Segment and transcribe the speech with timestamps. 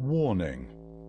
[0.00, 0.68] Warning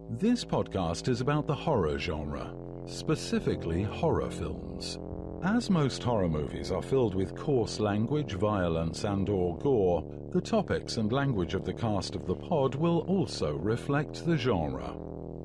[0.09, 2.52] This podcast is about the horror genre,
[2.88, 4.97] specifically horror films.
[5.44, 10.97] As most horror movies are filled with coarse language, violence, and or gore, the topics
[10.97, 14.95] and language of the cast of the pod will also reflect the genre.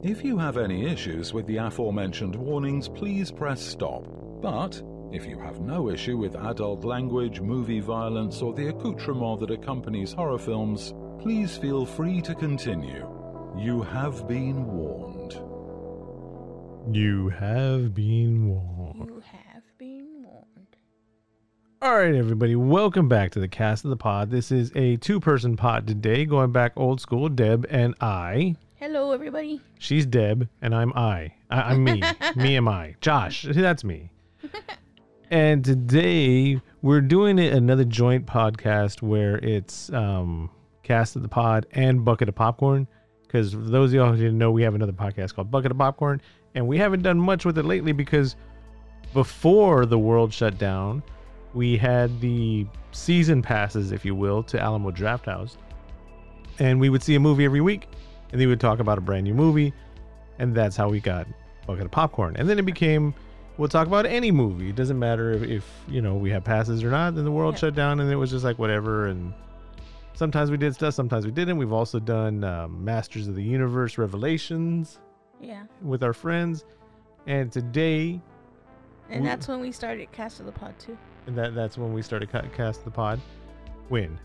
[0.03, 4.07] If you have any issues with the aforementioned warnings, please press stop.
[4.41, 4.83] But
[5.13, 10.15] if you have no issue with adult language, movie violence, or the accoutrement that accompanies
[10.15, 13.24] horror films, please feel free to continue.
[13.57, 15.35] You have been warned.
[16.95, 19.09] You have been warned.
[19.09, 20.77] You have been warned.
[21.81, 24.31] All right, everybody, welcome back to the cast of the pod.
[24.31, 27.29] This is a two person pod today, going back old school.
[27.29, 28.57] Deb and I.
[28.75, 29.61] Hello, everybody.
[29.79, 31.33] She's Deb, and I'm I.
[31.49, 32.03] I I'm me.
[32.37, 32.97] me am I.
[33.01, 34.11] Josh, that's me.
[35.31, 40.51] and today we're doing it another joint podcast where it's um,
[40.83, 42.89] cast of the pod and bucket of popcorn.
[43.35, 45.77] Because for those of y'all who didn't know, we have another podcast called Bucket of
[45.79, 46.21] Popcorn,
[46.55, 48.37] and we haven't done much with it lately because
[49.13, 51.03] before the world shut down,
[51.53, 55.59] we had the season passes, if you will, to Alamo Draft House,
[56.61, 57.89] and we would see a movie every week,
[58.31, 59.73] and they would talk about a brand new movie,
[60.39, 61.27] and that's how we got
[61.67, 62.37] Bucket of Popcorn.
[62.37, 63.13] And then it became
[63.59, 64.69] we'll talk about any movie.
[64.69, 67.17] It doesn't matter if, if you know we have passes or not.
[67.17, 67.59] Then the world Yeah.
[67.63, 69.09] shut down, and it was just like whatever.
[69.09, 69.35] And
[70.15, 71.57] sometimes we did stuff, sometimes we didn't.
[71.59, 75.01] We've also done um, Masters of the Universe Revelations
[75.41, 75.65] Yeah.
[75.83, 76.65] with our friends,
[77.27, 78.21] and today,
[79.11, 80.97] And We- that's when we started Cast of the Pod, too.
[81.27, 83.21] and that that's when we started ca- cast the pod.
[83.91, 84.19] When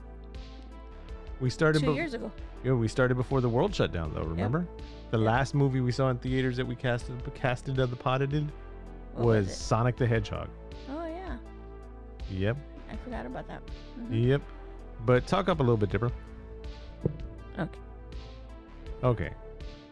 [1.42, 2.32] we started, Two be- years ago.
[2.64, 4.24] yeah, we started before the world shut down, though.
[4.24, 4.66] Remember,
[5.12, 5.26] the Yep.
[5.28, 8.32] last movie we saw in theaters that we casted casted of the podded
[9.16, 10.48] What was was, Sonic the Hedgehog.
[10.90, 11.36] Oh, yeah.
[12.32, 12.58] Yep.
[12.90, 13.62] I forgot about that.
[14.00, 14.28] Mhm.
[14.28, 14.42] Yep.
[15.06, 16.12] But talk up a little bit, Dipper.
[17.58, 17.80] Okay.
[19.04, 19.32] Okay.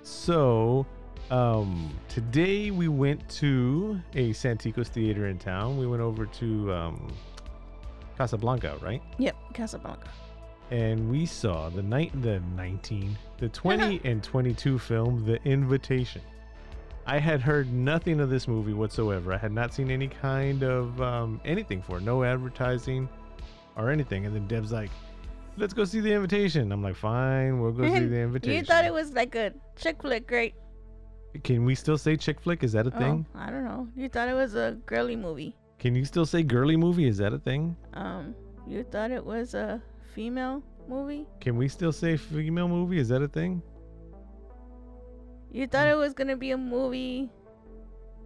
[0.04, 0.86] So,
[1.32, 5.78] um, today we went to a Santikos theater in town.
[5.78, 7.14] We went over to um,
[8.18, 9.02] Casablanca, right?
[9.18, 9.36] Yep.
[9.54, 10.10] Casablanca.
[10.72, 16.22] And we saw the night, the 19, the 20 and 22 film, The Invitation.
[17.06, 19.34] I had heard nothing of this movie whatsoever.
[19.34, 23.08] I had not seen any kind of um, anything for it, no advertising
[23.78, 24.26] or anything.
[24.26, 24.90] And then Deb's like,
[25.56, 28.86] "Let's go see The Invitation." I'm like, "Fine, we'll go see The Invitation." You thought
[28.86, 30.54] it was like a chick flick, right?
[31.44, 32.64] Can we still say chick flick?
[32.64, 33.26] Is that a thing?
[33.36, 33.88] Oh, I don't know.
[33.96, 35.56] You thought it was a girly movie.
[35.78, 37.08] Can you still say girly movie?
[37.08, 37.76] Is that a thing?
[37.94, 38.34] Um,
[38.68, 39.82] you thought it was a
[40.16, 41.28] female movie.
[41.40, 42.98] Can we still say female movie?
[42.98, 43.62] Is that a thing?
[45.52, 47.30] You thought it was gonna be a movie,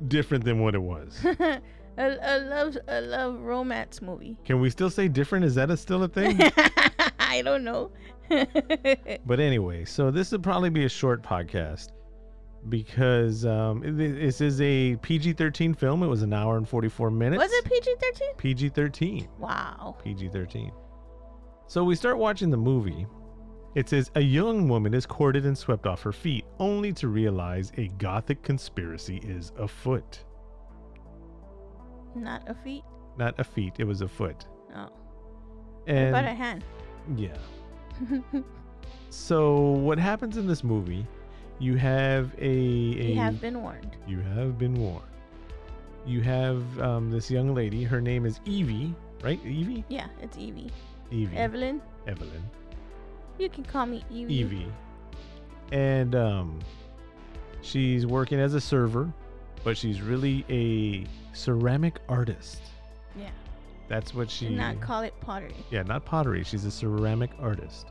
[0.07, 1.23] Different than what it was.
[1.97, 4.38] a, a love, a love romance movie.
[4.46, 5.46] Can we still say different?
[5.46, 6.40] Is that a, still a thing?
[7.19, 7.91] I don't know.
[9.25, 11.90] But anyway, so this will probably be a short podcast
[12.69, 16.02] because um, this is a PG 13 film.
[16.03, 17.41] It was an hour and 44 minutes.
[17.44, 18.35] was it PG thirteen?
[18.38, 19.28] PG 13.
[19.38, 19.97] Wow.
[20.03, 20.72] PG 13.
[21.68, 23.06] So we start watching the movie.
[23.75, 27.72] It says a young woman is courted and swept off her feet, only to realize
[27.78, 30.23] a gothic conspiracy is afoot.
[32.16, 32.83] Not a feet.
[33.17, 34.45] Not a feet, it was a foot.
[34.75, 34.89] Oh,
[35.88, 36.63] And about a hand.
[37.16, 37.38] yeah.
[39.09, 41.05] So what happens in this movie?
[41.59, 43.97] You have a, a you have been warned.
[44.07, 45.03] You have been warned.
[46.05, 47.83] You have um, this young lady.
[47.83, 49.39] Her name is Evie, right?
[49.45, 49.83] Evie.
[49.89, 50.72] Yeah, it's Evie.
[51.11, 51.35] Evie.
[51.35, 51.81] Evelyn.
[52.07, 52.41] Evelyn.
[53.38, 54.33] You can call me Evie.
[54.33, 54.72] Evie.
[55.73, 56.59] And um,
[57.61, 59.11] she's working as a server,
[59.63, 61.05] but she's really a
[61.35, 62.61] ceramic artist.
[63.16, 63.29] Yeah.
[63.88, 64.49] That's what she.
[64.49, 65.55] Not call it pottery.
[65.69, 66.44] Yeah, not pottery.
[66.44, 67.88] She's a ceramic artist.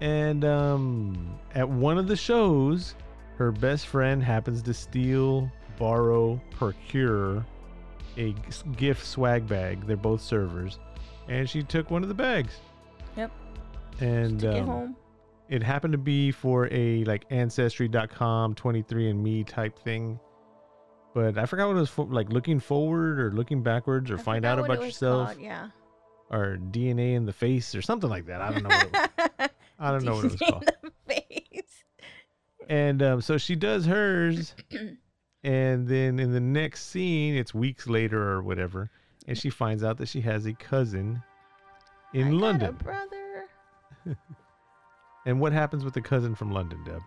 [0.00, 2.94] And um, at one of the shows,
[3.36, 7.44] her best friend happens to steal, borrow, procure
[8.16, 8.34] a
[8.76, 9.86] gift swag bag.
[9.86, 10.78] They're both servers,
[11.28, 12.54] and she took one of the bags.
[13.16, 13.30] Yep.
[14.00, 14.96] And Took it um, home.
[15.48, 20.18] It happened to be for a like ancestry.com 23andme type thing
[21.14, 24.22] but i forgot what it was for like looking forward or looking backwards or I
[24.22, 25.68] find out about yourself called, Yeah.
[26.30, 28.92] or dna in the face or something like that i don't know what it
[29.38, 29.48] was.
[29.78, 30.70] i don't know what it was called
[31.06, 31.84] face.
[32.68, 34.54] and um, so she does hers
[35.44, 38.90] and then in the next scene it's weeks later or whatever
[39.28, 41.22] and she finds out that she has a cousin
[42.14, 43.46] I in a london brother.
[45.26, 47.02] and what happens with the cousin from london deb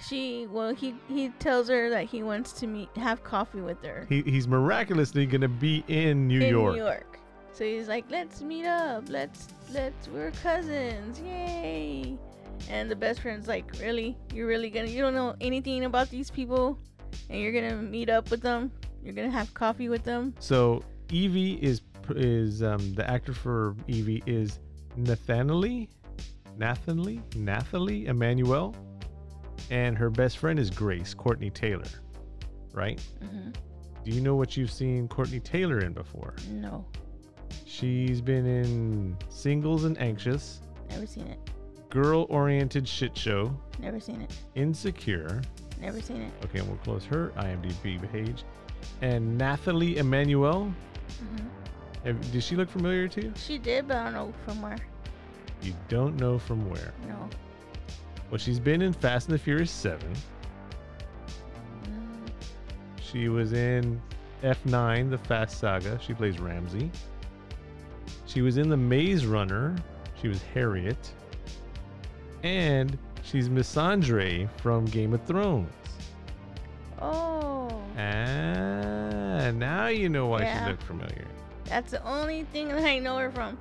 [0.00, 4.06] She well he he tells her that he wants to meet have coffee with her
[4.08, 7.18] he, he's miraculously gonna be in new in york New York.
[7.52, 9.04] So he's like, let's meet up.
[9.08, 11.20] Let's let's we're cousins.
[11.20, 12.16] Yay!
[12.70, 14.16] And the best friend's like, really?
[14.32, 14.88] You're really gonna?
[14.88, 16.78] You don't know anything about these people,
[17.28, 18.72] and you're gonna meet up with them?
[19.04, 20.34] You're gonna have coffee with them?
[20.38, 24.58] So Evie is is um, the actor for Evie is
[24.96, 25.86] Nathaniel,
[26.56, 28.74] Nathalie, Nathalie Emmanuel,
[29.70, 31.84] and her best friend is Grace Courtney Taylor,
[32.72, 33.00] right?
[33.20, 33.50] hmm
[34.04, 36.34] Do you know what you've seen Courtney Taylor in before?
[36.50, 36.84] No,
[37.64, 40.60] She's been in Singles and Anxious,
[40.90, 41.38] never seen it.
[41.90, 44.32] Girl Oriented Shit Show, Never seen it.
[44.54, 45.42] Insecure.
[45.80, 46.32] Never seen it.
[46.44, 48.44] Okay, and we'll close her IMDb page.
[49.00, 50.72] And Nathalie Emmanuel.
[51.18, 51.46] hmm
[52.04, 53.32] Have, does she look familiar to you?
[53.36, 54.76] She did, but I don't know from where.
[55.62, 56.92] You don't know from where.
[57.08, 57.28] No.
[58.30, 60.00] Well, she's been in Fast and the Furious 7.
[61.84, 62.30] Mm,
[63.00, 64.00] She was in
[64.42, 65.98] F9, the Fast Saga.
[66.00, 66.90] She plays Ramsey.
[68.26, 69.76] She was in The Maze Runner.
[70.20, 71.12] She was Harriet.
[72.42, 75.68] And she's Missandei from Game of Thrones.
[77.00, 77.68] Oh,
[77.98, 80.64] Ah, now you know why Yeah.
[80.64, 81.26] she looked familiar.
[81.66, 83.58] that's the only thing that I know her from.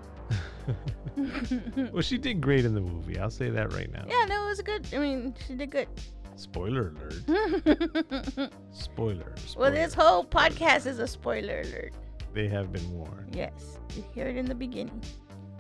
[1.92, 3.18] Well, she did great in the movie.
[3.20, 4.06] I'll say that right now.
[4.08, 4.88] yeah, no, it was good.
[4.94, 5.88] I mean, she did good.
[6.36, 7.24] Spoiler alert.
[8.38, 9.34] well, Spoiler.
[9.46, 9.72] spoiler.
[9.72, 11.94] this whole podcast is a spoiler alert.
[12.34, 13.36] They have been warned.
[13.36, 15.04] Yes, you hear it in the beginning.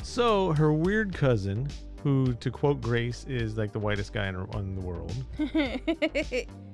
[0.03, 1.68] So her weird cousin,
[2.01, 5.13] who to quote Grace is like the whitest guy in, in the world.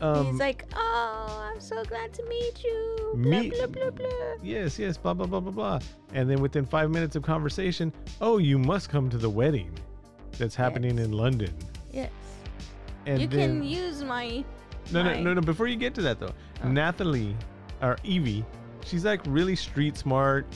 [0.00, 4.08] Um, He's like, "Oh, I'm so glad to meet you." Blah Me- blah blah blah.
[4.42, 5.78] yes, yes, blah blah blah blah blah.
[6.14, 9.70] And then within five minutes of conversation, oh, you must come to the wedding
[10.38, 11.06] that's happening Yes.
[11.06, 11.52] in London.
[11.92, 12.10] Yes,
[13.06, 14.44] And you then can use my.
[14.90, 15.40] no, no, my- no, no.
[15.42, 16.32] Before you get to that though,
[16.64, 16.68] Oh.
[16.68, 17.36] Nathalie
[17.82, 18.44] or Evie,
[18.84, 20.46] she's like really street smart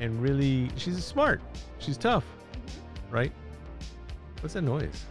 [0.00, 1.40] and really she's smart.
[1.78, 2.24] She's tough,
[3.10, 3.32] right?
[4.40, 5.04] What's that noise?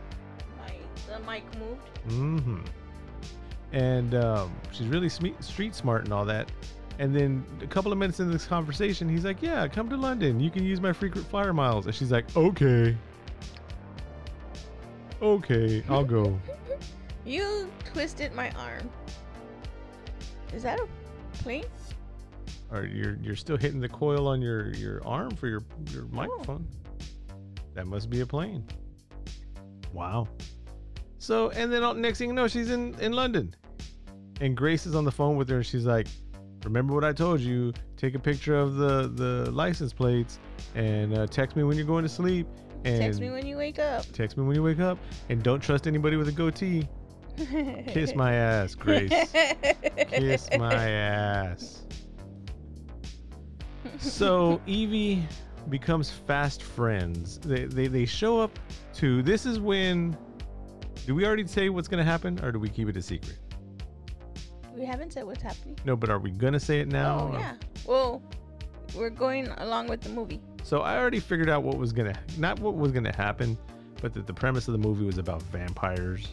[0.59, 0.73] My
[1.11, 1.89] the mic moved.
[2.09, 2.59] Mm-hmm.
[3.75, 6.51] And um, she's really sme- street smart and all that.
[6.97, 10.39] And then a couple of minutes into this conversation, he's like, "Yeah, come to London.
[10.39, 12.97] You can use my frequent flyer miles." And she's like, "Okay,
[15.21, 16.39] okay, I'll go."
[17.27, 18.87] You twisted my arm.
[20.53, 20.87] Is that a
[21.39, 21.65] plane?
[22.71, 26.67] or you're you're still hitting the coil on your your arm for your your microphone.
[27.73, 28.65] That must be a plane.
[29.93, 30.27] Wow.
[31.17, 33.55] So and then next thing you know, she's in in London,
[34.41, 36.07] and Grace is on the phone with her, and she's like,
[36.63, 37.73] "Remember what I told you?
[37.97, 40.39] Take a picture of the the license plates
[40.75, 42.47] and uh, text me when you're going to sleep,
[42.83, 44.05] and Text me when you wake up.
[44.13, 44.97] text me when you wake up,
[45.29, 46.87] and don't trust anybody with a goatee.
[47.87, 49.09] Kiss my ass, Grace.
[50.09, 51.83] Kiss my ass.
[53.99, 55.23] so Evie
[55.69, 57.39] becomes fast friends.
[57.39, 58.57] They, they they show up
[58.95, 60.15] to this is when
[61.05, 63.37] do we already say what's gonna happen or do we keep it a secret?
[64.75, 65.77] We haven't said what's happening.
[65.85, 67.31] No, but are we gonna say it now?
[67.33, 67.55] Oh yeah.
[67.85, 68.21] Well,
[68.95, 70.41] we're going along with the movie.
[70.63, 73.57] So I already figured out what was gonna not what was gonna happen,
[74.01, 76.27] but that the premise of the movie was about vampires.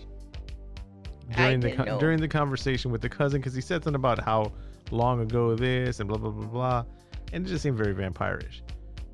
[1.31, 1.99] I During the didn't know.
[1.99, 4.53] during the conversation with the cousin, because he said something about how
[4.91, 6.85] long ago this and blah blah blah blah,
[7.33, 8.61] and it just seemed very vampirish.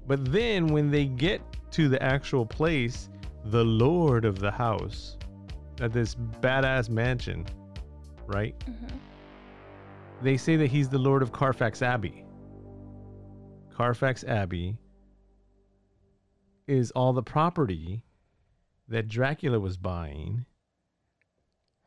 [0.07, 1.41] But then when they get
[1.73, 3.09] to the actual place,
[3.47, 5.17] the lord of the house,
[5.81, 7.47] at this badass mansion,
[8.27, 8.59] right?
[8.69, 8.91] Mhm.
[10.23, 12.25] They say that he's the lord of Carfax Abbey.
[13.75, 14.77] Carfax Abbey
[16.67, 18.03] is all the property
[18.89, 20.45] that Dracula was buying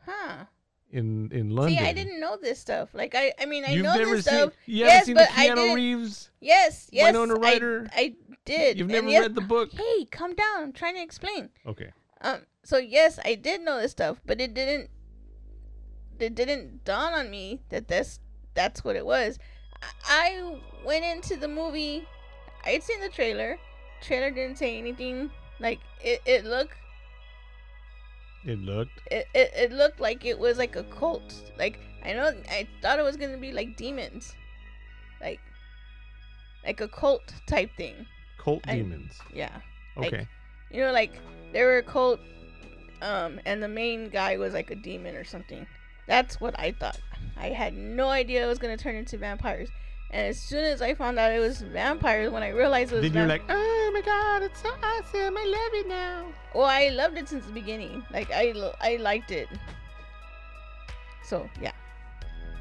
[0.05, 0.45] Huh.
[0.89, 1.77] in in London.
[1.77, 2.89] See, I didn't know this stuff.
[2.93, 4.53] Like I, I mean, I You've know never this seen stuff.
[4.65, 7.13] you Yes, seen the but I Keanu didn't- Reeves Yes, yes.
[7.13, 7.89] Winona I- Ryder?
[7.93, 8.79] I, did.
[8.79, 9.71] You've never yes- read the book?
[9.71, 10.63] Hey, calm down.
[10.63, 11.49] I'm trying to explain.
[11.67, 11.91] Okay.
[12.21, 12.45] Um.
[12.63, 14.89] So yes, I did know this stuff, but it didn't.
[16.19, 18.19] It didn't dawn on me that this
[18.53, 19.39] that's what it was.
[20.07, 22.05] I went into the movie.
[22.65, 23.57] I had seen the trailer.
[24.01, 25.29] Trailer didn't say anything.
[25.59, 26.75] Like it, it looked
[28.45, 31.33] It looked it, it, it looked like it was like a cult.
[31.57, 34.35] Like I know I thought it was gonna be like demons.
[35.21, 35.39] Like
[36.65, 38.05] like a cult type thing.
[38.37, 39.19] cult I- demons.
[39.33, 39.55] Yeah.
[39.95, 40.27] like- Okay.
[40.71, 41.11] You know, like
[41.51, 42.21] they were a cult,
[43.01, 45.67] um, and the main guy was like a demon or something.
[46.11, 46.99] That's what I thought.
[47.37, 49.69] I had no idea it was gonna turn into vampires.
[50.09, 53.03] And as soon as I found out it was vampires, when I realized it was
[53.03, 55.37] then you're like, oh my god, it's so awesome!
[55.37, 56.25] I love it now.
[56.53, 58.03] well, I loved it since the beginning.
[58.11, 59.47] Like I, I liked it.
[61.23, 61.71] So yeah.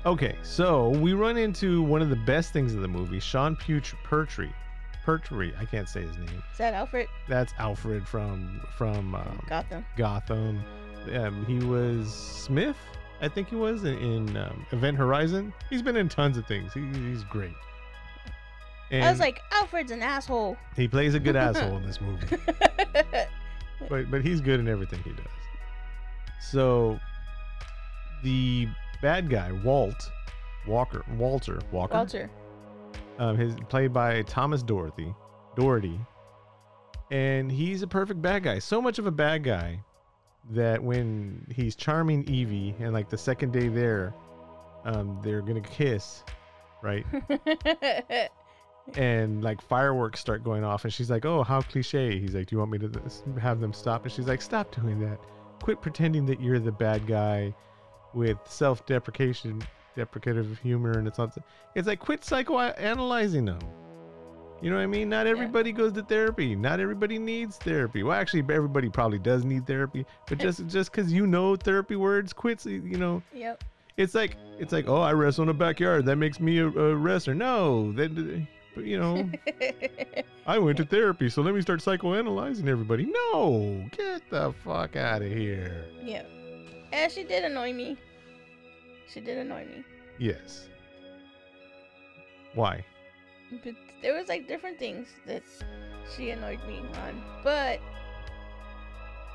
[0.06, 3.94] Okay, so we run into one of the best things of the movie, Sean Puch
[4.04, 4.54] Pertry.
[5.04, 5.52] Pertwee.
[5.58, 6.40] I can't say his name.
[6.52, 7.08] Is that Alfred?
[7.28, 9.84] That's Alfred from from um, Gotham.
[9.96, 10.62] Gotham.
[11.12, 12.76] Um, he was Smith,
[13.20, 15.52] I think he was in, in um, Event Horizon.
[15.68, 16.72] He's been in tons of things.
[16.72, 17.52] He, he's great.
[18.90, 20.56] And I was like, Alfred's an asshole.
[20.74, 22.26] he plays a good asshole in this movie,
[23.88, 25.26] but but he's good in everything he does.
[26.40, 26.98] So
[28.24, 28.66] the
[29.00, 30.10] bad guy, Walt
[30.66, 32.30] Walker, Walter Walker, Walter.
[33.18, 35.14] um, his played by Thomas Dorothy,
[35.56, 36.00] Doherty,
[37.12, 38.58] and he's a perfect bad guy.
[38.58, 39.84] So much of a bad guy
[40.50, 44.14] that when he's charming Evie, and like the second day there,
[44.84, 46.24] um, they're gonna kiss,
[46.82, 47.06] right?
[48.94, 52.56] and like fireworks start going off, and she's like, "Oh, how cliche." He's like, "Do
[52.56, 55.20] you want me to th- have them stop?" And she's like, "Stop doing that.
[55.62, 57.54] Quit pretending that you're the bad guy
[58.14, 59.62] with self-deprecation,
[59.94, 61.36] deprecative humor, and it's not.
[61.74, 63.60] It's like quit psychoanalyzing them."
[64.62, 65.08] You know what I mean?
[65.08, 66.54] Not everybody goes to therapy.
[66.54, 68.02] Not everybody needs therapy.
[68.02, 70.04] Well, actually, everybody probably does need therapy.
[70.28, 72.64] But just just because you know therapy words, quit.
[72.66, 73.64] You know, yep.
[73.96, 76.04] it's like it's like oh, I wrestle in the backyard.
[76.06, 77.34] That makes me a, a wrestler.
[77.34, 79.28] No, that uh, but you know,
[80.46, 83.06] I went to therapy, so let me start psychoanalyzing everybody.
[83.06, 85.86] No, get the fuck out of here.
[86.02, 86.22] yeah.
[86.92, 87.96] And she did annoy me.
[89.12, 89.84] She did annoy me.
[90.18, 90.68] Yes.
[92.54, 92.84] Why?
[93.50, 95.42] But there was like different things that
[96.16, 97.22] she annoyed me on.
[97.42, 97.80] But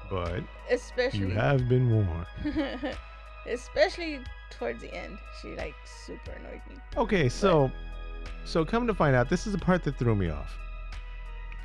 [0.10, 2.27] But especially you have been warned.
[3.48, 4.19] especially
[4.50, 6.75] towards the end, she like super annoyed me.
[6.98, 7.72] Okay, so
[8.43, 10.57] so come to find out, this is the part that threw me off.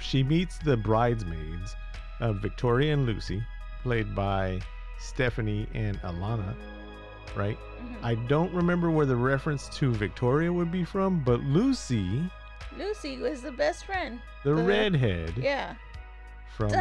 [0.00, 1.76] She meets the bridesmaids,
[2.20, 3.42] uh, Victoria and Lucy,
[3.82, 4.60] played by
[4.98, 6.54] Stephanie and Alana,
[7.36, 7.58] right?
[7.82, 7.96] Mhm.
[8.02, 12.30] I don't remember where the reference to Victoria would be from, but Lucy,
[12.78, 14.20] Lucy was the best friend.
[14.44, 15.74] the The- redhead Yeah.
[16.56, 16.78] from Duh!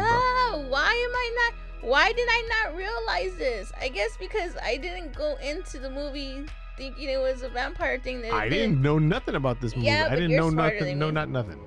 [0.68, 1.54] Why am I not?
[1.88, 3.72] Why did I not realize this?
[3.80, 6.44] I guess because I didn't go into the movie
[6.76, 8.20] thinking it was a vampire thing.
[8.22, 9.86] That I it didn't know nothing about this movie.
[9.88, 10.98] Yeah, I didn't you're know nothing.
[10.98, 11.60] No, not nothing.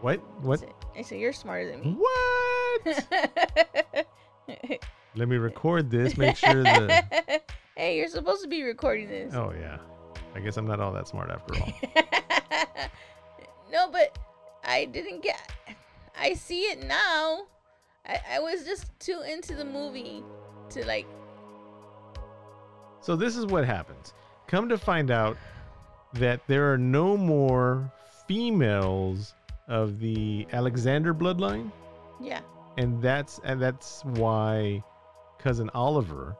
[0.00, 0.20] What?
[0.42, 0.62] What?
[0.96, 1.96] I said you're smarter than me.
[1.98, 3.06] What?
[5.16, 6.16] Let me record this.
[6.16, 7.40] Make sure the.
[7.76, 9.34] hey, you're supposed to be recording this.
[9.34, 9.78] Oh yeah.
[10.34, 11.72] I guess I'm not all that smart after all.
[13.70, 14.18] no, but
[14.64, 15.40] I didn't get.
[16.18, 17.46] I see it now.
[18.06, 20.22] I, I was just too into the movie
[20.70, 21.06] to like.
[23.00, 24.12] So this is what happens.
[24.46, 25.36] Come to find out
[26.14, 27.90] that there are no more
[28.26, 29.34] females
[29.68, 31.70] of the Alexander bloodline,
[32.20, 32.40] Yeah.
[32.78, 34.82] and that's and that's why
[35.38, 36.36] cousin Oliver,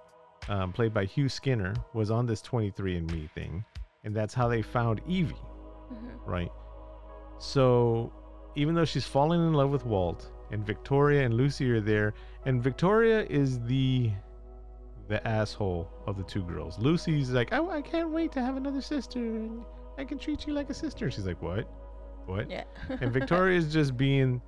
[0.49, 3.64] um, played by Hugh Skinner, was on this 23andMe thing,
[4.04, 6.50] and that's how they found Evie, hmm right?
[7.38, 8.12] So
[8.57, 12.14] even though she's falling in love with Walt, and Victoria and Lucy are there,
[12.47, 14.11] and Victoria is the
[15.09, 16.78] the asshole of the two girls.
[16.78, 19.64] Lucy's like, I, I can't wait to have another sister, and
[19.97, 21.11] I can treat you like a sister.
[21.11, 21.66] She's like, what?
[22.26, 22.50] What?
[22.50, 22.64] Yeah.
[23.00, 24.42] And Victoria's just being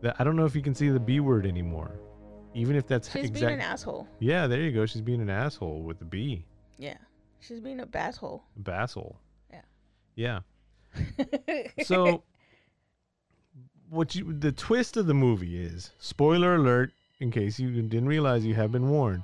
[0.00, 2.00] the I don't know if you can see the B word anymore.
[2.54, 3.40] Even if that's She's exact.
[3.40, 4.08] being an asshole.
[4.20, 4.86] yeah, there you go.
[4.86, 6.46] She's being an asshole with the B.
[6.78, 6.96] Yeah.
[7.40, 8.42] She's being a basshole.
[8.62, 9.16] Bassel.
[9.50, 9.60] Yeah.
[10.16, 10.40] Yeah.
[11.84, 12.22] So
[13.90, 18.44] what you the twist of the movie is spoiler alert in case you didn't realize
[18.44, 19.22] you have been warned.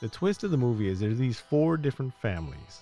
[0.00, 2.80] The twist of the movie is there's these four different families,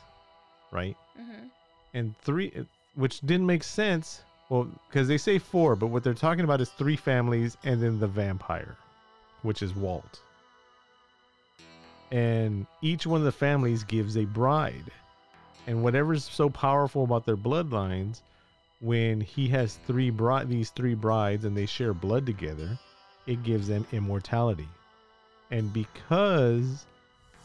[0.72, 0.96] right?
[1.18, 1.50] Mhm.
[1.94, 2.52] and three
[2.96, 6.70] which didn't make sense well because they say four but what they're talking about is
[6.70, 8.76] three families and then the vampire
[9.42, 10.20] which is walt
[12.10, 14.90] and each one of the families gives a bride
[15.66, 18.20] and whatever's so powerful about their bloodlines
[18.84, 22.78] when he has three bride these three brides and they share blood together
[23.26, 24.68] it gives them immortality
[25.50, 26.84] and because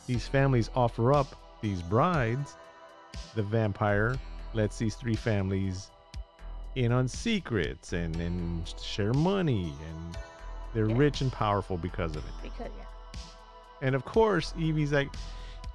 [0.05, 2.55] these families offer up these brides
[3.35, 4.17] the vampire
[4.53, 5.89] lets these three families
[6.75, 10.17] in on secrets and, and share money and
[10.73, 10.97] they're Yeah.
[10.97, 12.33] rich and powerful because of it.
[12.43, 13.19] because yeah.
[13.81, 15.09] And of course, Evie's like,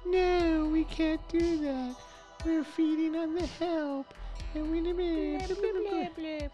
[0.05, 1.95] No, we can't do that.
[2.45, 4.13] We're feeding on the help.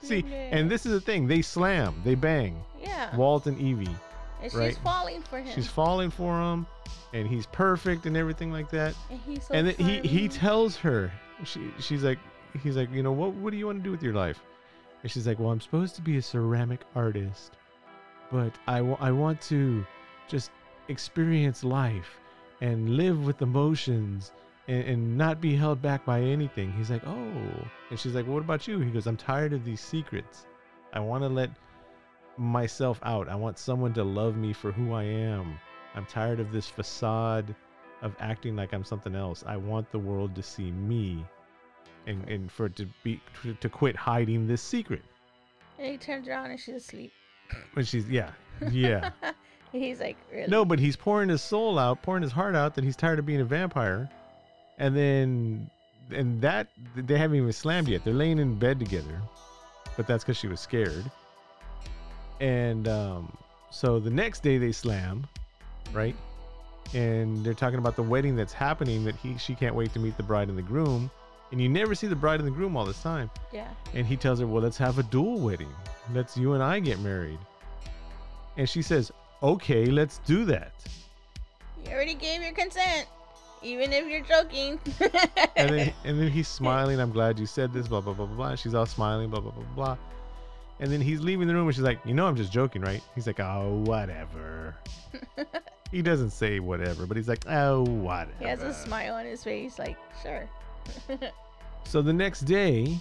[0.02, 2.64] See, and this is the thing, they slam, they bang.
[2.80, 3.96] yeah, Walt and Evie.
[4.42, 5.54] and she's falling for him.
[5.54, 6.66] She's falling for him
[7.14, 8.96] and he's perfect and everything like that.
[9.10, 11.12] and he's so and then he he tells her
[11.44, 12.20] she she's like
[12.64, 14.40] he's like you know what what do you want to do with your life
[15.02, 17.54] and she's like well i'm supposed to be a ceramic artist
[18.32, 19.86] but I—I want to
[20.30, 20.52] just
[20.88, 22.20] experience life
[22.62, 24.32] and live with emotions
[24.68, 28.39] and, and not be held back by anything he's like oh and she's like what
[28.39, 30.46] about you he goes i'm tired of these secrets
[30.94, 31.50] I want to let
[32.38, 33.30] myself out.
[33.30, 35.60] I want someone to love me for who I am.
[35.96, 37.53] I'm tired of this facade
[38.01, 39.44] of acting like I'm something else.
[39.46, 41.25] I want the world to see me
[42.08, 45.03] and, and for it to be to, to quit hiding this secret.
[45.77, 47.12] And he turns around and she's asleep.
[47.74, 48.32] When she's yeah.
[48.72, 49.12] Yeah.
[49.74, 50.50] He's like, really?
[50.50, 53.25] no, but he's pouring his soul out, pouring his heart out that he's tired of
[53.25, 54.10] being a vampire.
[54.78, 55.70] And then
[56.12, 58.04] and that they haven't even slammed yet.
[58.04, 59.22] They're laying in bed together.
[59.98, 61.10] But that's cuz she was scared.
[62.40, 63.38] And um
[63.70, 65.28] so the next day they slam,
[65.94, 66.16] right?
[66.94, 70.18] And they're talking about the wedding that's happening that he she can't wait to meet
[70.18, 71.10] the bride and the groom.
[71.51, 73.30] And you never see the bride and the groom all this time.
[73.51, 73.68] Yeah.
[73.94, 75.74] And he tells her, Well, let's have a dual wedding.
[76.13, 77.40] Let's you and I get married.
[78.58, 79.12] And she says,
[79.44, 80.72] Okay, let's do that.
[81.86, 83.08] You already gave your consent,
[83.62, 84.80] even if you're joking.
[85.56, 88.36] And then and then he's smiling, I'm glad you said this, blah blah blah blah
[88.36, 88.56] blah.
[88.56, 89.98] She's all smiling, blah blah blah blah.
[90.80, 93.01] And then he's leaving the room and she's like, You know I'm just joking, right?
[93.13, 94.75] He's like, Oh, whatever.
[95.91, 98.32] he doesn't say whatever, but he's like, Oh, whatever.
[98.39, 100.50] he has a smile on his face, like, sure.
[101.84, 102.98] So the next day,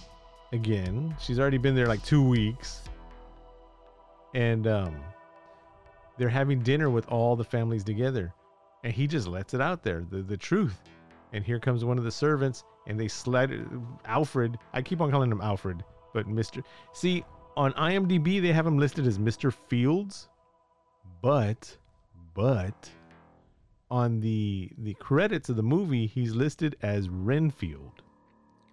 [0.51, 2.81] again, she's already been there like two weeks,
[4.35, 4.95] and um,
[6.17, 8.33] they're having dinner with all the families together,
[8.83, 10.81] and he just lets it out there, the the truth.
[11.33, 13.51] And here comes one of the servants, and they slide
[14.05, 14.57] Alfred.
[14.73, 15.83] I keep on calling him Alfred,
[16.13, 16.61] but Mister.
[16.93, 17.23] See,
[17.55, 20.27] on IMDb they have him listed as Mister Fields,
[21.21, 21.77] but
[22.33, 22.89] but
[23.89, 28.01] on the the credits of the movie he's listed as Renfield.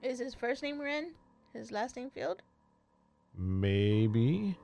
[0.03, 1.13] Is his first name Ren?
[1.53, 2.43] His last name Field?
[3.37, 4.57] Maybe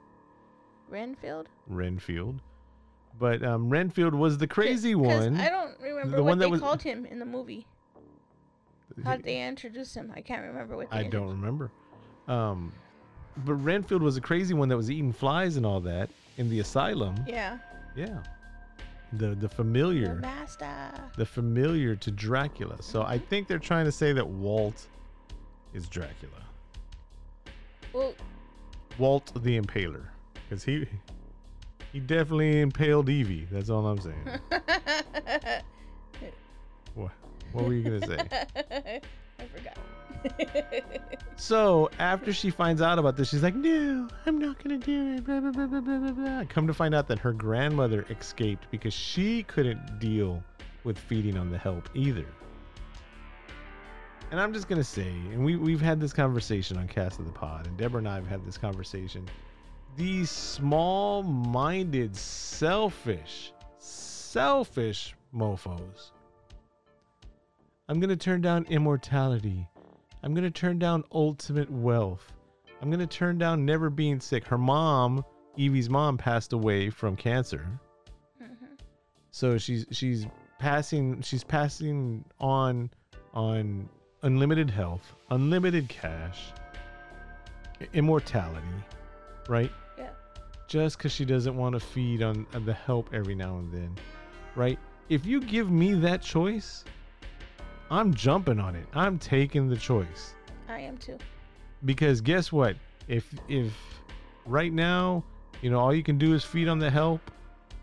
[0.88, 1.48] Renfield?
[1.66, 2.40] Renfield.
[3.18, 5.36] But um, Renfield was the crazy one.
[5.36, 7.66] I don't remember The what one that they was- called him in the movie.
[9.04, 10.12] How did they introduce him?
[10.14, 11.70] I can't remember what they I don't remember.
[12.28, 12.72] Um,
[13.44, 16.60] but Renfield was a crazy one that was eating flies and all that in the
[16.60, 17.16] asylum.
[17.26, 17.58] Yeah.
[17.96, 18.22] Yeah.
[19.14, 20.90] The the The familiar, master.
[21.16, 22.80] the familiar to Dracula.
[22.82, 24.86] So I think they're trying to say that Walt
[25.72, 26.32] is Dracula.
[27.92, 28.14] Well,
[28.98, 30.04] Walt the Impaler,
[30.48, 30.86] because he
[31.94, 33.46] he definitely impaled Evie.
[33.52, 34.28] That's all I'm saying.
[36.94, 37.12] what
[37.52, 38.18] what were you gonna say?
[39.38, 39.78] I forgot.
[41.36, 45.24] So after she finds out about this, she's like, "No, I'm not gonna do it."
[45.24, 46.44] Blah, blah, blah, blah, blah, blah.
[46.48, 50.42] Come to find out that her grandmother escaped because she couldn't deal
[50.84, 52.24] with feeding on the help either.
[54.30, 57.32] And I'm just gonna say, and we we've had this conversation on Cast of the
[57.32, 59.28] Pod, and Deborah and I have had this conversation.
[59.96, 66.10] These small-minded, selfish, selfish mofo's.
[67.88, 69.68] I'm gonna turn down immortality.
[70.22, 72.32] I'm gonna turn down ultimate wealth.
[72.82, 74.46] I'm gonna turn down never being sick.
[74.46, 75.24] Her mom,
[75.56, 77.64] Evie's mom, passed away from cancer.
[78.42, 78.78] Mhm.
[79.30, 80.26] So she's she's
[80.58, 82.90] passing she's passing on
[83.32, 83.88] on
[84.22, 86.52] unlimited health, unlimited cash,
[87.92, 88.66] immortality,
[89.48, 89.70] right?
[90.66, 93.94] Just because she doesn't want to feed on, on the help every now and then,
[94.56, 94.78] right?
[95.08, 96.84] If you give me that choice,
[97.90, 98.86] I'm jumping on it.
[98.94, 100.34] I'm taking the choice
[100.68, 101.18] I am too.
[101.84, 102.76] because guess what?
[103.08, 103.72] If if
[104.46, 105.22] right now,
[105.60, 107.20] you know, all you can do is feed on the help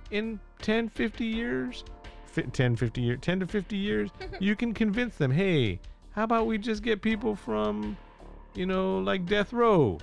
[0.10, 1.84] in 10, 50 years,
[2.26, 5.80] fi- 10, 50 years, 10 to 50 years, you can convince them, "Hey,
[6.12, 7.96] how about we just get people from,
[8.56, 10.00] you know, like death row?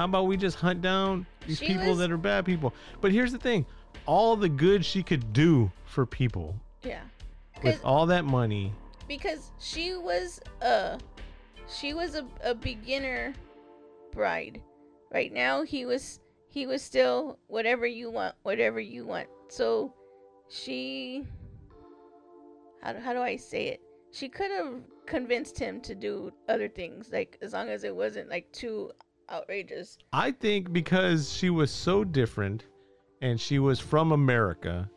[0.00, 3.12] How about we just hunt down these She people was- that are bad people?" But
[3.12, 3.66] here's the thing.
[4.06, 7.02] All the good she could do for people Yeah.
[7.62, 8.72] With all that money,
[9.06, 10.98] because she was a
[11.68, 13.34] she was a, a beginner
[14.12, 14.62] bride
[15.12, 19.92] right now he was he was still whatever you want whatever you want so
[20.48, 21.26] she
[22.82, 27.10] how, how do i say it she could have convinced him to do other things
[27.12, 28.90] like as long as it wasn't like too
[29.30, 32.64] outrageous I think because she was so different
[33.22, 34.90] and she was from America,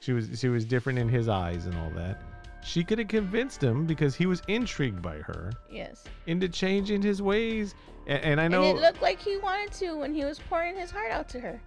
[0.00, 2.22] she was she was different in his eyes and all that.
[2.64, 7.20] She could have convinced him because he was intrigued by her yes into changing his
[7.20, 7.74] ways.
[8.06, 10.76] And, and I know, and it looked like he wanted to when he was pouring
[10.76, 11.60] his heart out to her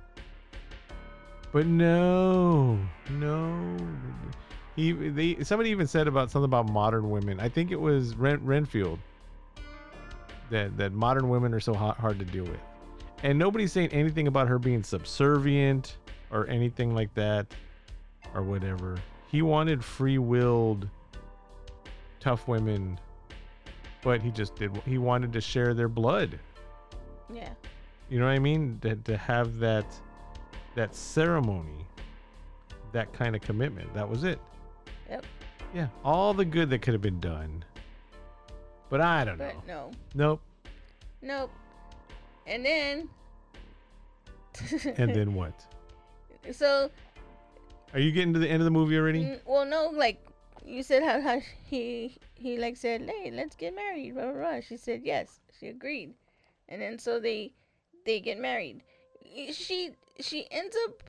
[1.55, 2.77] but no,
[3.11, 3.77] no.
[4.75, 7.39] He they somebody even said about something about modern women.
[7.39, 8.99] I think it was Ren, Renfield
[10.49, 12.59] that that modern women are so hot, hard to deal with.
[13.23, 15.97] And nobody's saying anything about her being subservient
[16.31, 17.47] or anything like that
[18.33, 18.97] or whatever.
[19.27, 20.87] He wanted free-willed
[22.19, 22.99] tough women,
[24.01, 26.39] but he just did he wanted to share their blood.
[27.33, 27.49] yeah
[28.09, 28.79] You know what I mean?
[28.81, 29.85] To, to have that
[30.75, 31.87] that ceremony,
[32.91, 33.93] that kind of commitment.
[33.93, 34.39] That was it.
[35.09, 35.25] Yep.
[35.73, 37.63] Yeah, all the good that could have been done.
[38.89, 39.51] But I don't know.
[39.55, 40.41] But no, Nope.
[41.21, 41.51] nope.
[42.47, 43.09] And then.
[44.97, 45.65] And then what?
[46.51, 46.89] so
[47.93, 49.23] Are you getting to the end of the movie already?
[49.23, 50.25] Mm, well, no, like
[50.65, 54.59] you said, how, how he he like said, "Hey, let's get married." Blah, blah, blah.
[54.61, 55.39] She said yes.
[55.59, 56.13] She agreed,
[56.69, 57.53] and then so they
[58.05, 58.81] they get married.
[59.51, 61.03] She she ends up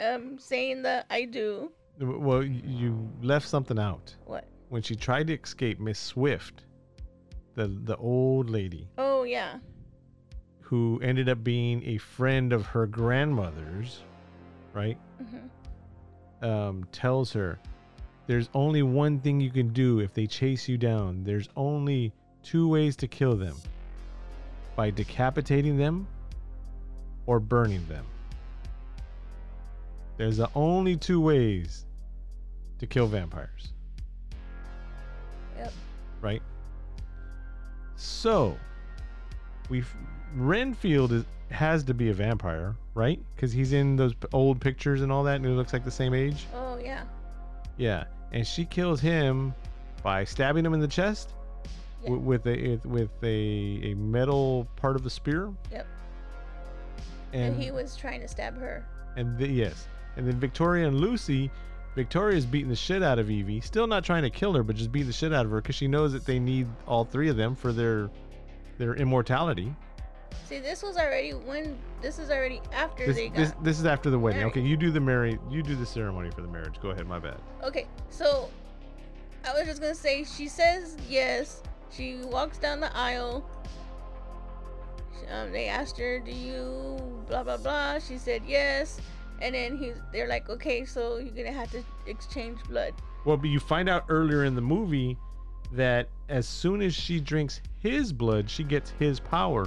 [0.00, 4.14] um saying the "I do." Well, you left something out.
[4.24, 4.44] What?
[4.70, 6.64] When she tried to escape, Miss Swift,
[7.54, 9.58] the the old lady Oh yeah,
[10.60, 14.02] who ended up being a friend of her grandmother's,
[14.72, 14.98] right?
[15.18, 15.46] hmm
[16.42, 17.58] um, tells her
[18.26, 21.24] there's only one thing you can do if they chase you down.
[21.24, 23.56] There's only two ways to kill them
[24.76, 26.06] by decapitating them
[27.26, 28.06] or burning them.
[30.16, 31.86] There's the only two ways
[32.78, 33.72] to kill vampires,
[35.56, 35.72] yep.
[36.20, 36.42] right?
[38.00, 38.56] So,
[39.68, 39.84] we
[40.34, 43.20] Renfield is has to be a vampire, right?
[43.34, 46.14] Because he's in those old pictures and all that, and he looks like the same
[46.14, 46.46] age.
[46.54, 47.02] Oh yeah,
[47.76, 49.52] Yeah, and she kills him
[50.02, 51.34] by stabbing him in the chest
[52.02, 52.08] Yeah.
[52.10, 55.52] wi- with a with a, a metal part of the spear.
[55.70, 55.86] Yep.
[57.34, 58.86] And, and, he was trying to stab her.
[59.16, 59.86] and the, yes,
[60.16, 61.50] and then Victoria and Lucy.
[61.94, 64.92] Victoria's beating the shit out of Evie, still not trying to kill her, but just
[64.92, 67.36] beating the shit out of her because she knows that they need all three of
[67.36, 68.10] them for their
[68.78, 69.74] their immortality.
[70.46, 73.36] See, this was already when this is already after This, they got.
[73.36, 74.40] this, this is after the wedding.
[74.40, 74.50] married.
[74.52, 76.80] Okay, you do the marry, you do the ceremony for the marriage.
[76.80, 77.40] Go ahead, my bad.
[77.62, 78.50] Okay, so
[79.44, 81.62] I was just gonna say she says yes.
[81.90, 83.44] She walks down the aisle.
[85.30, 86.96] Um, they asked her, "Do you
[87.28, 89.00] blah blah blah?" She said yes,
[89.40, 93.48] and then he's they're like, "Okay, so you're gonna have to exchange blood." Well, but
[93.50, 95.16] you find out earlier in the movie
[95.72, 99.66] that as soon as she drinks his blood, she gets his power.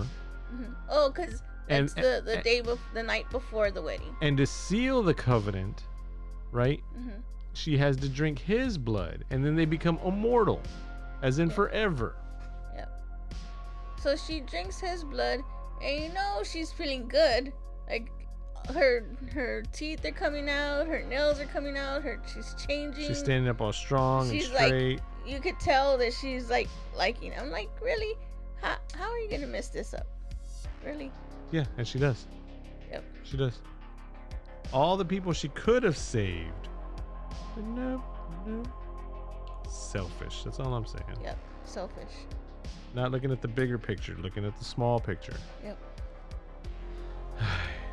[0.50, 4.16] hmm Oh, cause And- it's the the and- day bef- the night before the wedding.
[4.22, 5.84] And to seal the covenant,
[6.52, 7.10] right, hmm
[7.56, 9.24] she has to drink his blood.
[9.30, 10.60] And then they become immortal,
[11.22, 11.56] as in Yeah.
[11.56, 12.16] forever.
[13.98, 15.40] So she drinks his blood,
[15.82, 17.54] and you know she's feeling good.
[17.90, 18.12] Like
[18.73, 23.06] her her teeth are coming out, her nails are coming out, her she's changing.
[23.08, 24.99] She's standing up all strong She's and like- straight.
[25.26, 27.32] you could tell that she's like liking.
[27.32, 27.39] it.
[27.41, 28.15] I'm like, really?
[28.62, 30.08] How how are you gonna mess this up?
[30.86, 31.12] Really?
[31.52, 32.26] yeah, and she does.
[32.91, 33.04] Yep.
[33.23, 33.62] She does.
[34.71, 36.67] All the people she could have saved.
[37.56, 38.04] But no,
[38.47, 38.63] no.
[39.69, 40.43] Selfish.
[40.43, 41.04] That's all I'm saying.
[41.23, 41.38] Yep.
[41.65, 42.13] Selfish.
[42.93, 45.36] Not looking at the bigger picture, looking at the small picture.
[45.63, 45.78] Yep.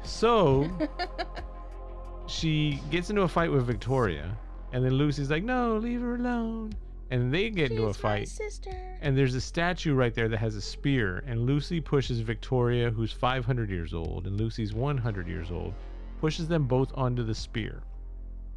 [0.02, 0.68] So
[2.26, 4.36] she gets into a fight with Victoria,
[4.72, 6.72] and then Lucy's like, "No, leave her alone."
[7.12, 8.70] And they get into a She's fight, sister.
[9.00, 13.10] and there's a statue right there that has a spear, and Lucy pushes Victoria, who's
[13.10, 15.74] 500 years old, and Lucy's 100 years old,
[16.20, 17.82] pushes them both onto the spear,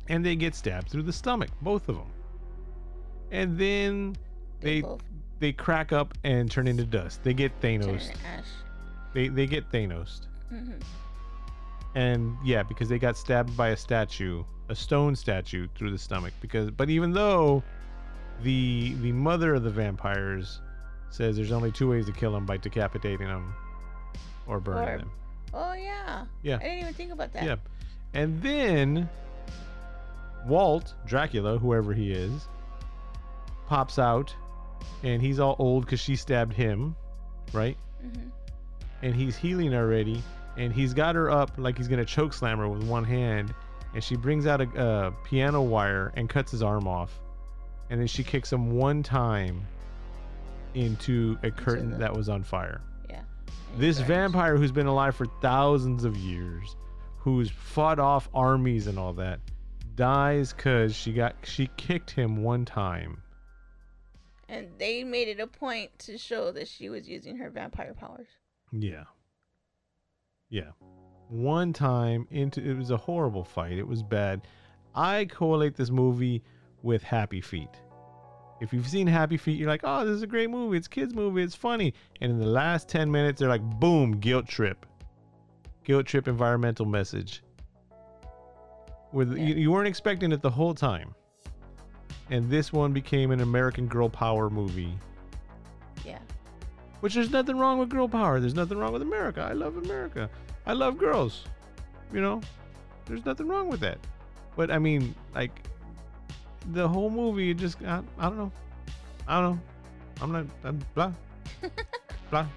[0.07, 2.11] and they get stabbed through the stomach, both of them.
[3.31, 4.15] And then
[4.61, 4.87] They they
[5.39, 7.23] they crack up and turn into dust.
[7.23, 8.11] They get Thanos.
[9.15, 10.27] They they get Thanos.
[10.49, 10.73] hmm
[11.95, 16.33] and yeah because they got stabbed by a statue a stone statue through the stomach
[16.41, 17.61] because but even though
[18.41, 20.61] the the mother of the vampires
[21.09, 23.53] says there's only two ways to kill them by decapitating them
[24.47, 25.11] or burning Or- them
[25.55, 26.25] Oh yeah.
[26.41, 26.55] Yeah.
[26.55, 27.43] I didn't even think about that.
[27.43, 27.55] yeah
[28.15, 29.07] and then
[30.47, 32.47] walt dracula whoever he is
[33.67, 34.33] pops out
[35.03, 36.95] and he's all old because she stabbed him
[37.53, 38.29] right hmm
[39.03, 40.23] and he's healing already
[40.57, 43.53] and he's got her up like he's gonna choke slam her with one hand
[43.93, 47.19] and she brings out a, a piano wire and cuts his arm off
[47.89, 49.65] and then she kicks him one time
[50.73, 53.21] into a curtain the- that was on fire Yeah.
[53.77, 54.07] This burns.
[54.07, 56.75] vampire who's been alive for thousands of years
[57.17, 59.39] who's fought off armies and all that
[59.95, 63.21] dies because she got she kicked him one time
[64.49, 68.27] And they made it a point to show that she was using her vampire powers.
[68.71, 69.03] Yeah.
[70.53, 70.69] Yeah.
[71.29, 73.79] One time into it was a horrible fight.
[73.79, 74.41] It was bad.
[74.93, 76.43] I correlate this movie
[76.83, 77.71] with Happy Feet.
[78.61, 80.77] If you've seen Happy Feet, you're like, oh, this is a great movie.
[80.77, 81.41] It's a kids movie.
[81.41, 81.95] It's funny.
[82.21, 84.85] And in the last 10 minutes, they're like, boom, guilt trip.
[85.85, 87.41] Guilt trip environmental message.
[89.11, 89.43] With Yeah.
[89.45, 91.15] you, you weren't expecting it the whole time.
[92.29, 94.93] And this one became an American Girl Power movie
[96.05, 96.19] Yeah.
[97.03, 98.39] Which there's nothing wrong with girl power.
[98.39, 99.41] There's nothing wrong with America.
[99.41, 100.29] I love America.
[100.65, 101.43] I love girls.
[102.13, 102.39] You know,
[103.05, 103.97] there's nothing wrong with that.
[104.55, 105.51] But I mean, like,
[106.71, 108.51] the whole movie, it just, I, I don't know.
[109.27, 109.61] I don't know.
[110.21, 111.11] I'm not, I'm blah.
[112.31, 112.47] blah.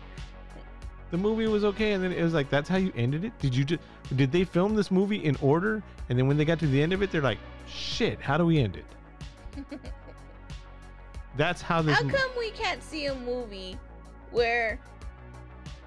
[1.11, 3.37] The movie was okay, and then it was like, that's how you ended it?
[3.41, 3.83] Did you just,
[4.15, 5.83] did they film this movie in order?
[6.09, 8.47] And then when they got to the end of it, they're like, shit, how do
[8.47, 9.67] we end it?
[11.37, 11.97] That's how this.
[11.97, 13.77] How come we can't see a movie
[14.31, 14.81] where,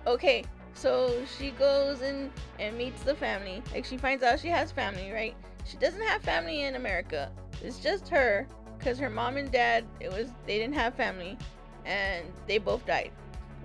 [0.07, 3.61] okay, so she goes and and meets the family.
[3.73, 5.35] Like she finds out she has family, right?
[5.65, 7.31] She doesn't have family in America.
[7.61, 8.47] It's just her,
[8.79, 11.37] cause her mom and dad, it was they didn't have family,
[11.85, 13.11] and they both died,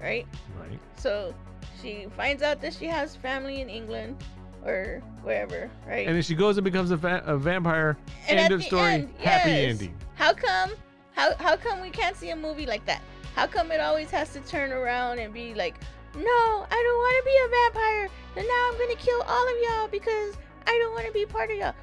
[0.02, 0.26] right?
[0.58, 0.78] Right.
[0.96, 1.34] So
[1.80, 4.22] she finds out that she has family in England
[4.64, 6.06] or wherever, right?
[6.06, 7.96] And then she goes and becomes a, va- a vampire.
[8.28, 8.92] And end of the story.
[8.94, 9.70] end, Happy yes.
[9.70, 9.94] ending.
[10.14, 10.72] How come?
[11.12, 13.02] How how come we can't see a movie like that?
[13.34, 15.74] How come it always has to turn around and be like,
[16.16, 19.54] no, I don't want to be a vampire, and now I'm gonna kill all of
[19.62, 21.74] y'all because I don't want to be part of y'all.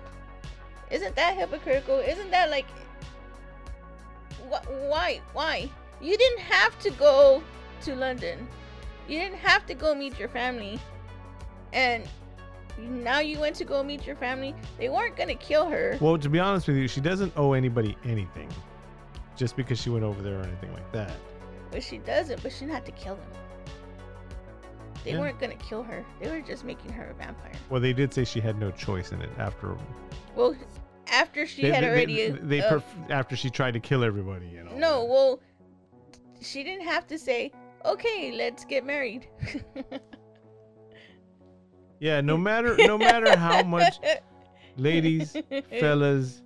[0.90, 2.00] Isn't that hypocritical?
[2.00, 2.68] Isn't that like,
[4.50, 5.70] wh- why, why?
[6.02, 7.44] You didn't have to go
[7.82, 8.48] to London.
[9.10, 10.80] You didn't have to go meet your family,
[11.74, 12.08] and
[12.78, 14.56] now you went to go meet your family.
[14.78, 15.98] They weren't gonna kill her.
[16.00, 18.48] Well, to be honest with you, she doesn't owe anybody anything,
[19.36, 21.12] just because she went over there or anything like that.
[21.72, 23.26] But she doesn't, but she didn't have to kill them.
[25.04, 25.20] They Yeah.
[25.20, 26.06] weren't gonna kill her.
[26.22, 27.54] They were just making her a vampire.
[27.70, 29.76] Well, they did say she had no choice in it after.
[30.36, 30.56] Well,
[31.08, 32.30] after she they, had they- already.
[32.32, 34.48] They, they uh, perf- after she tried to kill everybody.
[34.48, 34.76] You know.
[34.76, 35.40] no, well,
[36.40, 37.52] she didn't have to say,
[37.86, 39.28] "Okay, let's get married."
[42.00, 42.20] Yeah.
[42.22, 44.00] No matter no matter how much,
[44.78, 45.36] ladies,
[45.80, 46.42] fellas,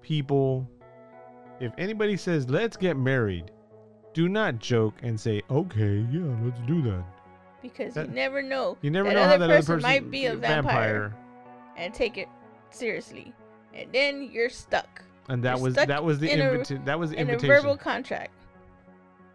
[0.00, 0.70] people,
[1.60, 3.50] if anybody says let's get married,
[4.16, 7.04] do not joke and say okay, yeah, let's do that.
[7.60, 8.78] because that- you never know.
[8.80, 11.14] You never that know how other that person other person might be a vampire,
[11.76, 12.26] and take it
[12.70, 13.34] seriously,
[13.74, 16.98] and then you're stuck And that You're was that was the in a- invita- that
[16.98, 17.54] was the in a invitation.
[17.62, 18.30] verbal contract.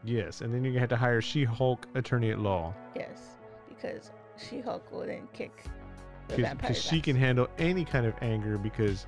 [0.04, 3.36] Yes, and then you had to hire She-Hulk attorney at law Yes,
[3.70, 5.52] because She-Hulk will then kick
[6.28, 9.06] the because she can handle any kind of anger because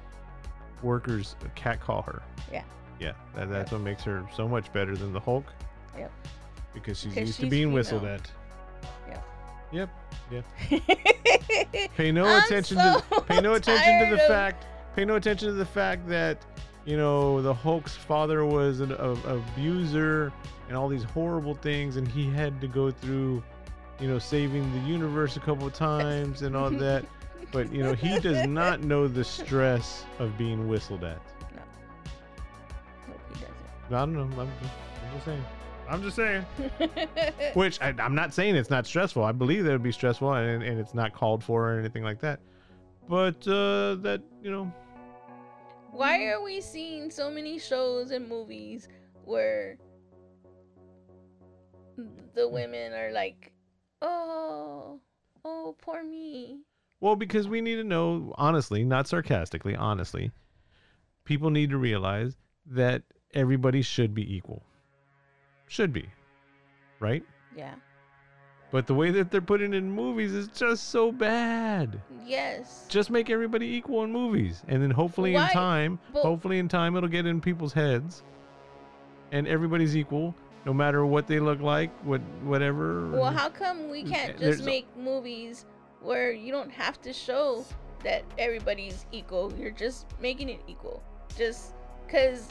[0.83, 2.21] workers catcall her.
[2.51, 2.63] Yeah.
[3.03, 5.45] Yeah, that, that's what makes her so much better than the Hulk.
[5.97, 6.11] Yep.
[6.73, 8.31] Because she's Because used to she's being whistled at.
[9.73, 9.89] Yep.
[10.31, 10.45] Yep.
[11.97, 15.47] Pay no attention so to pay no attention to the of- fact pay no attention
[15.47, 16.45] to the fact that
[16.85, 20.31] you know the Hulk's father was an a, abuser
[20.67, 23.41] and all these horrible things and he had to go through
[23.99, 27.03] you know saving the universe a couple of times and all that
[27.51, 31.23] but you know he does not know the stress of being whistled at Nope, he
[31.23, 31.32] doesn't.
[33.87, 34.41] I don't know.
[34.41, 35.45] I'm just, I'm just saying.
[35.89, 36.45] I'm just saying.
[37.53, 39.23] Which I, I'm not saying it's not stressful.
[39.23, 42.19] I believe that would be stressful and, and it's not called for or anything like
[42.21, 42.39] that.
[43.09, 44.71] But uh that you know.
[45.91, 48.87] Why are we seeing so many shows and movies
[49.25, 49.77] where
[52.33, 53.53] the women are like,
[54.01, 54.99] "Oh,
[55.45, 56.61] oh, poor me."
[56.99, 60.31] Well, because we need to know, honestly, not sarcastically, honestly,
[61.25, 64.61] people need to realize that everybody should be equal.
[65.67, 66.07] Should be.
[66.99, 67.23] Right?
[67.55, 67.75] Yeah.
[68.71, 72.01] But the way that they're putting it in movies is just so bad.
[72.25, 72.85] Yes.
[72.89, 74.63] Just make everybody equal in movies.
[74.67, 75.43] And then hopefully Why?
[75.45, 78.23] in time, But- hopefully in time it'll get in people's heads.
[79.31, 80.33] And everybody's equal,
[80.65, 83.09] no matter what they look like, what whatever.
[83.11, 85.65] Well, how come we mm, can't just make movies
[86.01, 87.65] where you don't have to show
[88.03, 89.53] that everybody's equal?
[89.55, 91.03] You're just making it equal.
[91.37, 91.73] Just
[92.05, 92.47] because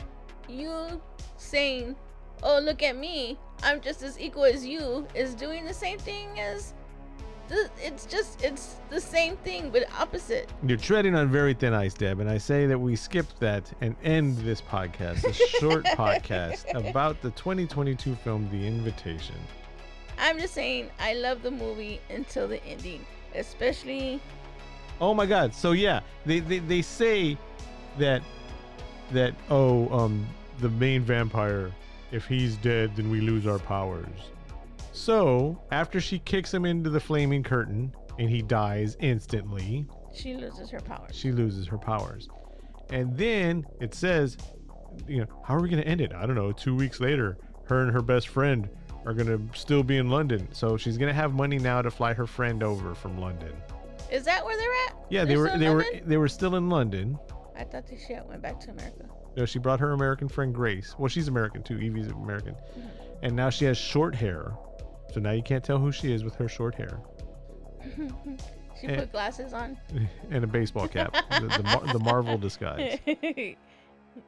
[0.48, 1.00] you
[1.36, 1.96] saying,
[2.42, 6.38] oh, look at me, I'm just as equal as you, is doing the same thing
[6.40, 6.74] as.
[7.48, 10.48] The, it's just, it's the same thing, but opposite.
[10.62, 13.94] You're treading on very thin ice, Deb, and I say that we skip that and
[14.04, 19.34] end this podcast, a short podcast about the 2022 film The Invitation.
[20.18, 24.20] I'm just saying, I love the movie until the ending, especially.
[25.00, 25.52] Oh my God!
[25.52, 27.36] So yeah, they they, they say
[27.98, 28.22] that
[29.12, 30.26] that oh um
[30.58, 31.72] the main vampire,
[32.12, 34.06] if he's dead, then we lose our powers.
[34.92, 40.70] So after she kicks him into the flaming curtain and he dies instantly, She loses
[40.70, 41.14] her powers.
[41.16, 42.28] she loses her powers.
[42.90, 44.36] And then it says,
[45.08, 46.12] you know, how are we going to end it?
[46.12, 46.52] I don't know.
[46.52, 48.68] Two weeks later, her and her best friend
[49.06, 50.46] are going to still be in London.
[50.52, 53.52] So she's going to have money now to fly her friend over from London.
[54.10, 55.06] Is that where they're at?
[55.08, 57.18] Yeah, they They're were still in they were they were still in London.
[57.56, 59.04] I thought they shit went back to America.
[59.36, 60.94] No, she brought her American friend Grace.
[60.98, 61.78] Well, she's American too.
[61.78, 62.54] Evie's American.
[63.22, 64.52] And now she has short hair.
[65.12, 66.98] So now you can't tell who she is with her short hair
[68.80, 68.96] she Eh.
[69.00, 69.76] put glasses on.
[70.30, 72.98] and a baseball cap, the, the, Mar- the Marvel disguise.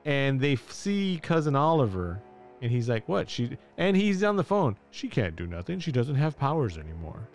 [0.04, 2.20] And they f- see cousin Oliver,
[2.62, 3.28] and he's like, "What?
[3.28, 4.76] She?" And he's on the phone.
[4.90, 5.78] She can't do nothing.
[5.78, 7.28] She doesn't have powers anymore,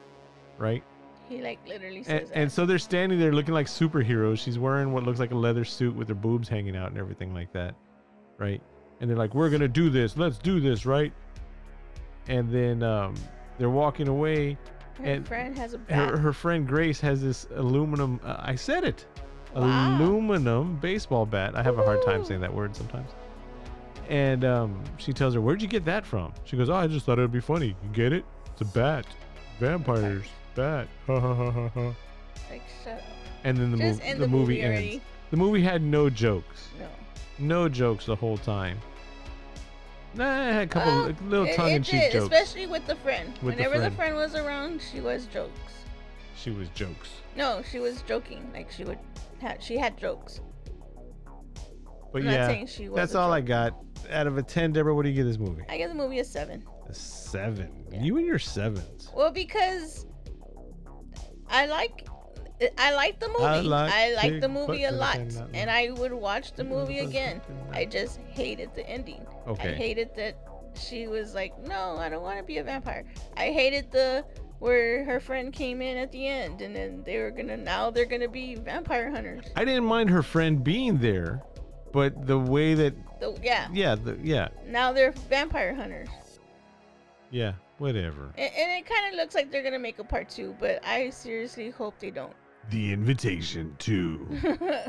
[0.58, 0.84] right?
[1.30, 2.38] He like literally says And, that.
[2.38, 4.40] and so they're standing there looking like superheroes.
[4.40, 7.34] She's wearing what looks like a leather suit with her boobs hanging out and everything
[7.34, 7.76] like that,
[8.38, 8.62] right?
[9.00, 10.18] And they're like, "We're gonna do this.
[10.18, 11.14] Let's do this, right?"
[12.28, 13.16] And then um,
[13.58, 14.58] they're walking away.
[14.98, 16.10] her and friend has a bat.
[16.10, 18.20] Her, her friend Grace has this aluminum.
[18.24, 19.06] Uh, I said it.
[19.56, 19.98] Wow.
[19.98, 21.56] Aluminum baseball bat.
[21.56, 23.10] I have a hard time saying that word sometimes.
[24.10, 27.06] And um, she tells her, "Where'd you get that from?" She goes, "Oh, I just
[27.06, 27.68] thought it would be funny.
[27.84, 28.26] You get it?
[28.52, 29.06] It's a bat.
[29.60, 30.26] Vampires.
[30.60, 30.86] Ha."
[32.50, 33.02] like shut up.
[33.44, 34.78] And then the, Just mov- the, the movie, movie ends.
[34.80, 35.02] already.
[35.32, 36.68] The movie had no jokes.
[36.80, 36.88] No.
[37.40, 38.78] No jokes the whole time.
[40.16, 42.24] Nah, it had a couple of little tongue in cheek jokes.
[42.24, 43.28] especially with the friend.
[43.42, 43.96] With the Whenever the friend.
[43.96, 45.52] friend was around, she was jokes.
[46.36, 47.10] She was jokes.
[47.38, 48.50] No, she was joking.
[48.54, 48.98] Like she would,
[49.42, 50.42] ha- she had jokes.
[52.12, 53.78] But I'm not yeah, saying she was that's all I got.
[54.10, 55.64] Out of a 10, Deborah, what do you give this movie?
[55.70, 56.64] I give the movie a seven.
[56.88, 57.70] A seven.
[57.92, 58.02] Yeah.
[58.02, 59.12] You and your sevens.
[59.16, 60.08] Well, because
[61.50, 62.08] I like,
[62.78, 63.44] I like the movie.
[63.44, 65.20] I I like like, the movie a lot,
[65.54, 67.42] and I would watch the movie again.
[67.72, 69.26] I just hated the ending.
[69.48, 70.38] I hated that
[70.76, 74.26] she was like, "No, I don't want to be a vampire." I hated the
[74.60, 78.06] where her friend came in at the end, and then they were gonna now they're
[78.06, 79.46] gonna be vampire hunters.
[79.56, 81.42] I didn't mind her friend being there,
[81.92, 86.10] but the way that So yeah, yeah, the yeah, now they're vampire hunters,
[87.32, 88.32] yeah, whatever.
[88.38, 91.10] and, and it kind of looks like they're gonna make a part two, but I
[91.10, 92.34] seriously hope they don't.
[92.70, 94.28] The invitation to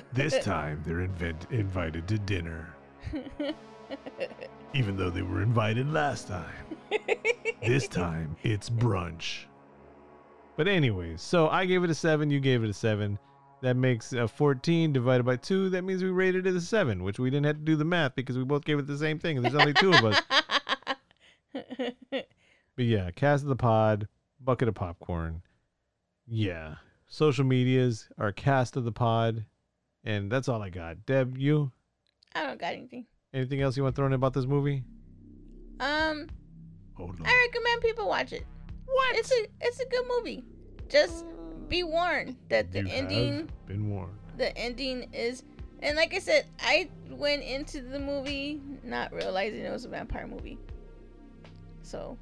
[0.12, 2.74] this time they're inv- invited to dinner,
[4.74, 6.53] even though they were invited last time.
[7.62, 9.44] This time it's brunch.
[10.57, 12.31] But anyways, so I gave it a seven.
[12.31, 13.18] You gave it a seven.
[13.62, 15.68] That makes a 14 divided by two.
[15.70, 18.14] That means we rated it a seven, which we didn't have to do the math
[18.14, 19.37] because we both gave it the same thing.
[19.37, 20.20] and There's only two of us.
[22.81, 24.09] But yeah, cast of the pod,
[24.43, 25.43] bucket of popcorn.
[26.27, 26.77] Yeah.
[27.09, 29.45] Social medias are cast of the pod.
[30.03, 31.05] And that's all I got.
[31.05, 31.73] Deb, you?
[32.35, 33.05] I don't got anything.
[33.35, 34.83] Anything else you want thrown in about this movie?
[35.79, 36.27] Um,
[36.95, 37.27] Hold on.
[37.27, 38.47] I recommend people watch it.
[38.87, 39.16] What?
[39.16, 40.43] It's a it's a good movie.
[40.88, 41.27] Just
[41.69, 44.14] be warned that the you ending have been warned.
[44.38, 45.43] the ending is
[45.83, 50.27] and like I said, I went into the movie not realizing it was a vampire
[50.27, 50.59] movie.
[51.83, 52.16] So,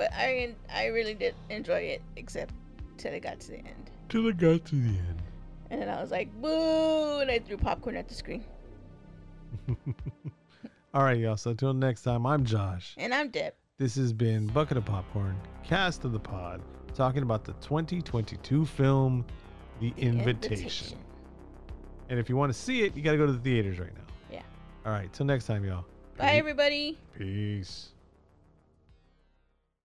[0.00, 2.54] but I I really did enjoy it except
[2.96, 3.90] till it got to the end.
[4.08, 5.22] Till it got to the end.
[5.68, 8.42] And then I was like, "Boo!" and I threw popcorn at the screen.
[10.94, 11.36] all right, y'all.
[11.36, 12.94] So until next time, I'm Josh.
[12.96, 13.52] And I'm Deb.
[13.76, 16.62] This has been Bucket of Popcorn, cast of the pod,
[16.94, 19.26] talking about the 2022 film,
[19.80, 20.98] The, Invitation.
[22.08, 23.94] And if you want to see it, you got to go to the theaters right
[23.94, 24.14] now.
[24.32, 24.42] Yeah.
[24.86, 25.12] All right.
[25.12, 25.84] Till next time, y'all.
[26.16, 26.98] Bye everybody.
[27.18, 27.90] Peace.